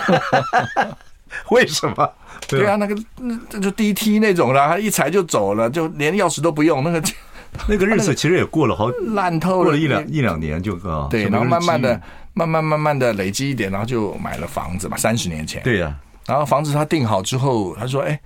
[1.50, 2.13] 为什么？
[2.48, 7.02] 对啊，那个那就 DT 那种啦，他一踩就走了，就连钥匙都不用，那个
[7.68, 12.00] 那个日子其实也过了好烂透了，过了一两一两年就啊，对，然后慢慢的、
[12.34, 15.63] 慢慢、慢慢的累积一点，然后就买了房子嘛，三十年前。
[15.63, 15.92] 对呀，
[16.28, 18.20] 然后房子他定好之后，他说：“哎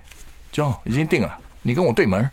[0.52, 2.30] ，John 已经定了，你跟我对门，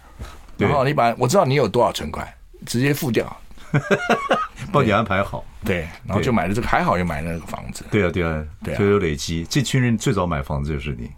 [0.57, 2.27] 对然后你把我知道你有多少存款，
[2.65, 3.25] 直接付掉。
[4.71, 5.43] 帮你安排好。
[5.63, 7.85] 对，然后就买了这个，还好又买了那个房子。
[7.91, 9.45] 对啊，对啊，对啊就有累积。
[9.49, 11.09] 这群人最早买房子就是你，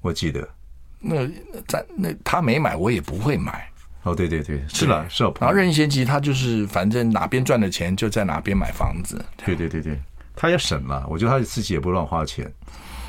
[0.00, 0.48] 我记得。
[0.98, 1.26] 那
[1.66, 3.68] 在那他没买，我也不会买。
[4.04, 5.32] 哦，对对对，是了，是了。
[5.40, 9.24] 然后任贤齐他就是反正哪边赚的钱就在哪边买房子。
[9.44, 10.00] 对对对对，
[10.34, 12.50] 他也省了，我觉得他自己也不乱花钱，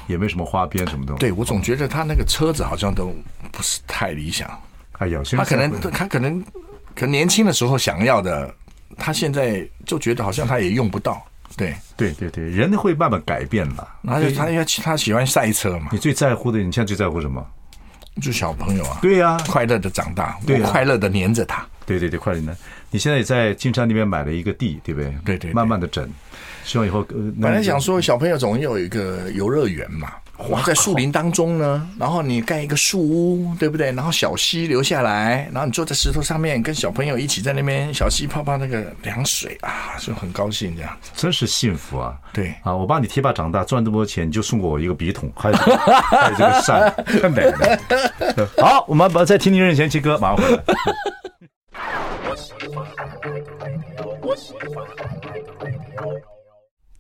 [0.08, 1.20] 也没什么花边什么东西。
[1.20, 3.14] 对我总觉得他那个车子好像都
[3.52, 4.50] 不是太理想。
[5.00, 6.42] 哎呀，他可能他可能
[6.94, 8.54] 可能年轻的时候想要的，
[8.98, 11.22] 他现在就觉得好像他也用不到。
[11.56, 13.88] 对对对对，人会慢慢改变了。
[14.02, 17.46] 然后就他因为他喜欢赛车嘛你，最在乎的，你现在最在乎什么？
[18.22, 21.66] 就小朋友啊，对呀，快乐的长大，对快乐的黏着他。
[21.86, 22.56] 对对对，快乐的。
[22.90, 25.10] 你现在也在金山那边买了一个地，对不对？
[25.26, 26.08] 对对对慢慢的整，
[26.64, 33.92] 希望以后呃本来想说小朋友总有一个游乐园嘛，然后在树林当中呢，然后你盖一个树屋，对不对？
[33.92, 41.12] 然后小溪流下来，然后你坐在石头上面，跟小朋友一起在那边小溪泡泡那个凉水啊，就很高兴这样子。
[41.16, 42.18] 真是幸福啊！
[42.34, 47.80] 对啊，我帮你提拔长大，赚这么多钱，你就送过我一个笔筒，还有这个 还有这个扇，太美了。
[48.58, 50.64] 好，我们把再听听任贤齐歌，马上回来。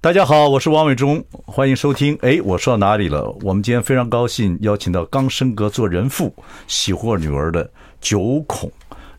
[0.03, 2.13] 大家好，我是王伟忠，欢迎收听。
[2.23, 3.33] 哎，我说到哪里了？
[3.41, 6.35] 我们今天非常高兴邀请到刚升格做人父、
[6.67, 8.69] 喜获女儿的九孔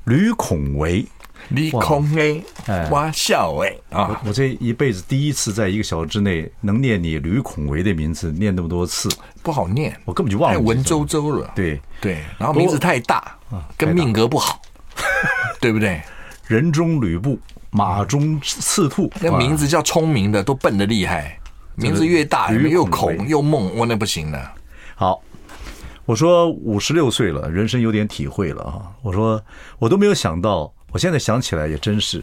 [0.04, 1.02] 吕孔维。
[1.48, 4.20] 你空哎哎，我笑哎啊！
[4.26, 9.08] 我这一辈子第一次在一个小时之内能念你吕孔维的名字，念那么多次，
[9.42, 10.58] 不好念，我根本就忘了。
[10.58, 11.50] 太文绉绉了。
[11.56, 13.38] 对，对，然后名字太大，
[13.78, 14.60] 跟命格不好，
[15.62, 16.02] 对不对？
[16.46, 17.38] 人中吕布，
[17.76, 21.36] 马中赤兔，那个名字叫聪明的，都笨的厉害。
[21.74, 24.52] 名字越大，又孔又梦，我那不行了。
[24.94, 25.20] 好，
[26.04, 28.92] 我说五十六岁了，人生有点体会了啊。
[29.02, 29.42] 我说
[29.80, 32.22] 我都没有想到，我现在想起来也真是。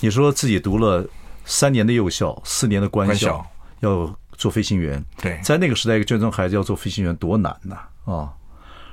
[0.00, 1.06] 你说自己读了
[1.44, 3.44] 三年的幼校，四年的官校，
[3.80, 5.04] 要做飞行员。
[5.20, 7.76] 对在那个时代，一个眷村孩子要做飞行员多难呐
[8.10, 8.32] 啊！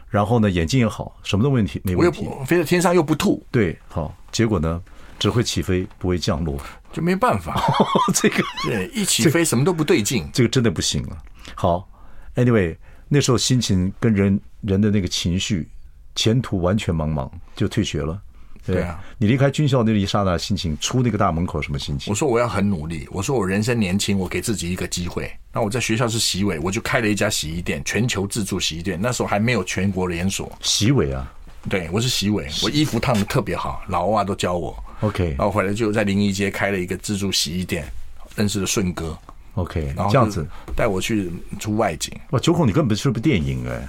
[0.09, 2.27] 然后呢，眼睛也好，什么都问题没问题。
[2.45, 4.81] 飞在天上又不吐，对，好，结果呢，
[5.23, 6.59] 只会起飞，不会降落。
[6.91, 7.55] 就没办法。
[8.13, 10.29] 这个对，一起飞什么都不对劲。
[10.33, 11.17] 这个真的不行了。
[11.55, 11.87] 好
[12.35, 12.75] ，anyway，
[13.07, 15.69] 那时候心情跟人人的那个情绪，
[16.13, 18.21] 前途完全茫茫，就退学了。
[18.65, 22.15] 对啊，你离开军校那一刹那，心情出那个大门口什么心情我？
[22.15, 25.31] 说我要很努力，我说我人生年轻，我给自己一个机会。
[25.53, 28.99] 那我在学校是洗尾，我就开了一家洗衣店，全球自助洗衣店。
[29.01, 30.51] 那时候还没有全国连锁。
[30.59, 31.33] 洗尾啊
[31.69, 34.83] 对，我是洗伟，我衣服烫的特别好，老外都教我。
[35.01, 35.29] ，OK。
[35.37, 37.85] 然后回来就在临沂街开了一个自助洗衣店，
[38.35, 39.17] 认识了顺哥
[39.55, 40.45] ，OK，然后这样子，
[40.75, 43.87] 带我去出外景，哇，九孔你根本是部电影哎，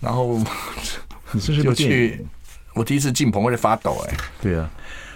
[0.00, 0.38] 然后
[1.32, 2.26] 你这是部电就去影。
[2.74, 4.70] 我第一次进棚会发抖哎、对啊，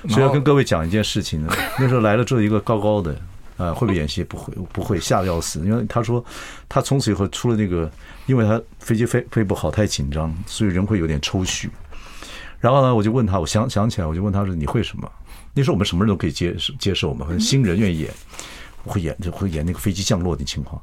[0.09, 1.53] 所以要跟各位讲一件事情呢。
[1.79, 3.17] 那时候来了之后，一个高高的，
[3.57, 4.25] 啊，会不会演戏？
[4.25, 5.61] 不会，不会，吓得要死。
[5.61, 6.25] 因为他说，
[6.69, 7.91] 他从此以后出了那个，
[8.27, 11.69] 因为他飞机飞飞不好，太紧张，所以人会有点抽搐。
[12.59, 15.11] 然后呢，我就问他，我想想起来，我就问他说：“你会什么？”
[15.55, 18.11] 那时候我们什么人都可以接接受嘛，新人愿意演，
[18.85, 20.81] 会演就会演那个飞机降落的情况。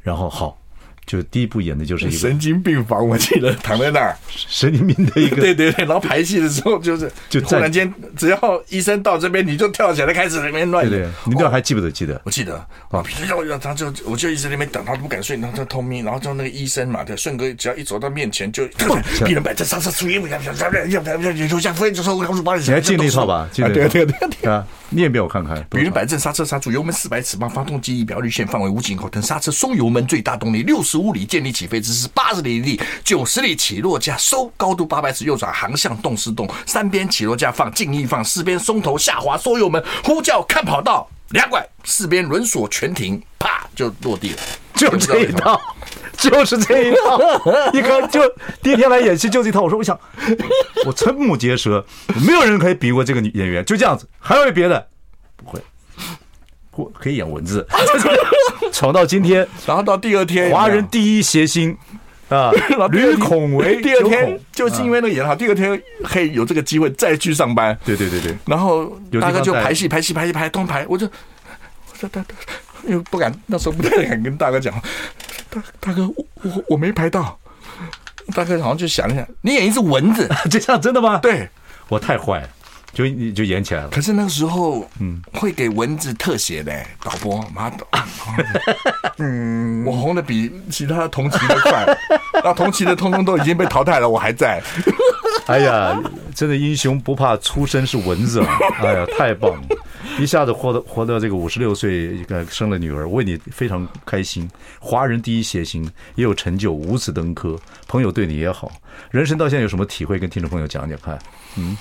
[0.00, 0.56] 然后好。
[1.06, 10.90] 就第一部演的就是一个神经病房，我记得躺在那儿，神经病的一个， 对对对，然后排戏的时候就是，就突然间，只要医生到这边，你就跳起来开始在那边乱演。
[10.90, 11.90] 对对，你那还记不得？
[11.90, 12.20] 记得？
[12.24, 12.56] 我记得
[12.90, 18.66] 啊，要要他就我就一直在那边等，他不敢睡，然后他偷眯，然后就那个医生嘛，对，顺哥只要一走到面前就，
[19.24, 23.48] 病人摆在上车出院，要要要要要要要下飞就说我告诉把你，你还记得那套吧？
[23.52, 25.66] 记得对对对对啊，念一遍我看看。
[25.70, 44.38] 比如摆正刹车刹住油门四百尺，帮发动机仪表率线范围无紧扣，等刹车松油门最大动力六十五里建立起飞姿势八十里立九十里起落架收高度八百尺右转航向动是动三边起落架放静翼放四边松头下滑缩油门呼叫看跑道两拐四边轮锁全停啪就落地了，
[44.74, 45.60] 就这一套，
[46.16, 47.18] 就是这一套。
[47.72, 48.20] 一看就
[48.60, 49.60] 第一天来演戏就这一套。
[49.62, 49.98] 我说我想，
[50.84, 51.86] 我瞠目结舌，
[52.26, 54.08] 没有人可以比过这个女演员，就这样子。
[54.18, 54.88] 还有别的？
[56.98, 57.66] 可以演蚊子。
[58.72, 61.76] 闯到今天，然后到第二天，华人第一谐星。
[62.28, 62.52] 啊，
[62.92, 67.76] 吕孔维，第二天就是因为那个演好，第二天可以有这个机会再去上班。
[67.84, 68.86] 对对对对，然后
[69.20, 72.34] 大哥就排戏排戏排戏排通排，我就，我说大大，
[72.86, 74.72] 因为不敢那时候不太敢跟大哥讲，
[75.50, 77.36] 大大哥我我我没排到，
[78.32, 81.18] 大哥好像就想一想，你演一只蚊子，这样真的吗？
[81.18, 81.48] 对，
[81.88, 82.48] 我太坏了。
[82.92, 86.72] 就你就演起来了，可是那个时候，嗯，会给蚊子特写的
[87.02, 87.86] 导播，妈的，
[89.18, 91.86] 嗯，我红的比其他同期的快，
[92.42, 94.60] 那同期的通通都已经被淘汰了，我还在。
[95.46, 95.96] 哎呀，
[96.34, 99.76] 真的英雄不怕出身是蚊子啊， 哎呀，太棒了，
[100.18, 104.48] 一下子活到活到这个五十六岁，一个生了女儿，为你非常开心。
[104.78, 105.84] 华人第一谐星
[106.16, 108.70] 也有成就，五子登科，朋友对你也好，
[109.10, 110.18] 人生到现在有什么体会？
[110.18, 111.18] 跟听众朋友讲讲看，
[111.56, 111.76] 嗯。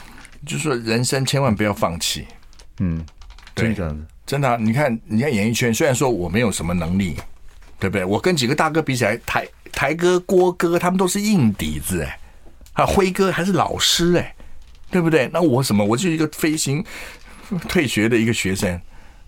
[0.46, 2.26] 就是说，人生千万不要放弃。
[2.80, 3.06] 嗯，
[3.54, 7.16] 对，这样子，真的，你看，你看演艺圈，虽然说我没有什么能力，
[7.78, 8.06] 对不对？
[8.06, 12.20] 我跟几个大哥比起来，台台哥、郭哥他们都是硬底子，哎，
[12.74, 14.36] 啊，辉哥还是老师，哎，
[14.90, 15.30] 对不对？
[15.34, 15.84] 那我什么？
[15.84, 16.84] 我就是一个飞行
[17.68, 18.82] 退学的一个学生，然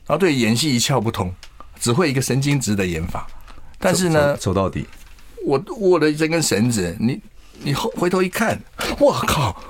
[0.08, 1.34] 后对演戏一窍不通，
[1.80, 3.28] 只会一个神经质的演法。
[3.80, 4.88] 但是呢，走，走到底，
[5.46, 7.20] 我握了这根绳子，你
[7.64, 8.62] 你后回头一看，
[9.00, 9.62] 我靠！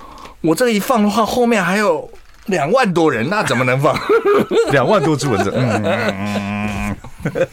[0.41, 2.10] 我这个一放的话，后面还有
[2.47, 3.97] 两万多人，那怎么能放？
[4.71, 6.95] 两万多只蚊子， 嗯，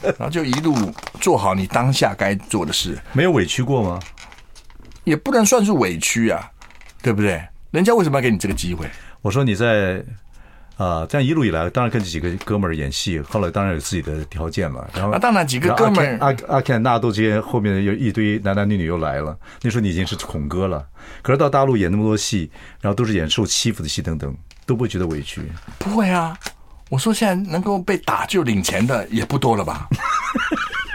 [0.02, 0.74] 然后就一路
[1.20, 4.00] 做好你当下该做的事，没有委屈过吗？
[5.04, 6.50] 也不能算是委屈啊，
[7.02, 7.42] 对不对？
[7.70, 8.86] 人家为什么要给你这个机会？
[9.22, 10.02] 我说你在。
[10.78, 14.88] 啊，这样一路以来，当然跟这几个哥们儿演戏，后来当然有自己的条件了。
[14.94, 19.36] 然后，啊，当然几个哥们儿，阿阿肯纳豆这些后面有一堆男男女女又来了。
[19.60, 20.86] 那时候你已经是孔哥了，
[21.20, 22.48] 可是到大陆演那么多戏，
[22.80, 24.32] 然后都是演受欺负的戏等等，
[24.64, 25.42] 都不会觉得委屈？
[25.80, 26.38] 不会啊，
[26.90, 29.88] 我说现在能够被打就领钱的也不多了吧。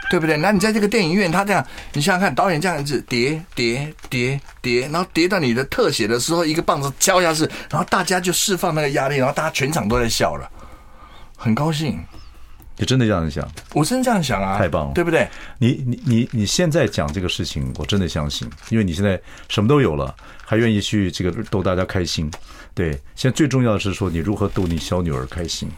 [0.10, 0.38] 对不对？
[0.38, 10.50] 那你在这个电影院，他这样，你想想看，导演这样子叠叠叠叠，然后叠到你的特写的时候，一个棒子敲下去，然后大家就释放那个压力，然后大家全场都在笑了，
[11.38, 12.00] 很高兴。
[12.76, 13.48] 你真的这样想？
[13.74, 14.58] 我真这样想啊！
[14.58, 15.28] 太棒了，对不对？
[15.60, 20.14] 你你你你现在讲这个事情，我真的相信，因为你现在什么都有了，
[20.44, 22.32] 还愿意去这个逗大家开心。
[22.74, 25.70] 对，现在最重要的是说你如何逗你小女儿开心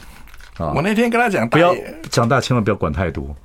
[0.57, 0.71] 啊！
[0.73, 1.75] 我那天跟他讲，不要
[2.09, 3.35] 长大，千万不要管太多。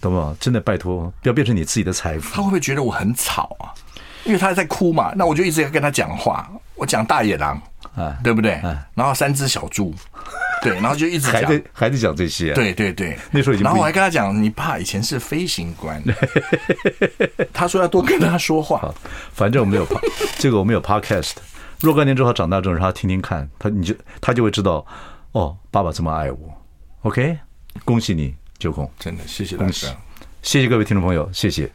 [0.00, 0.36] 懂不懂？
[0.38, 2.34] 真的拜托，不要变成你自己的财富。
[2.34, 3.74] 他会不会觉得我很吵啊？
[4.24, 6.48] 因为他在哭嘛，那我就一直要跟他讲话。
[6.74, 7.60] 我讲大野狼，
[7.96, 8.52] 啊，对不对？
[8.54, 9.92] 啊，然后三只小猪，
[10.62, 12.54] 对，然后就一直讲，还在还在讲这些。
[12.54, 13.64] 对对对，那时候已经。
[13.64, 16.00] 然后我还跟他讲，你爸以前是飞行官。
[17.52, 18.94] 他说要多跟他说话。
[19.32, 19.84] 反正我们有
[20.38, 21.32] 这个，我们有 podcast。
[21.80, 24.86] 若干年之后长大之后，让他听听看，他你就他就会知道，
[25.32, 26.38] 哦，爸爸这么爱我。
[27.02, 27.38] OK，
[27.84, 28.36] 恭喜你。
[28.58, 29.96] 九孔，真的谢谢大家，
[30.42, 31.70] 谢谢各位听众朋友，谢谢。